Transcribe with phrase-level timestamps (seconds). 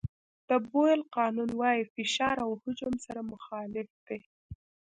[0.49, 4.19] د بویل قانون وایي فشار او حجم سره مخالف دي.